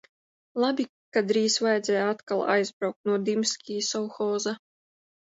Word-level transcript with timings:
Labi, 0.61 0.85
ka 1.17 1.21
drīz 1.31 1.57
vajadzēja 1.65 2.05
atkal 2.13 2.41
aizbraukt 2.53 3.11
no 3.11 3.19
Dimskī 3.27 3.77
sovhoza. 3.89 4.55